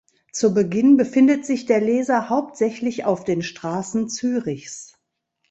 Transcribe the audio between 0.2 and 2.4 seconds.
Zu Beginn befindet sich der Leser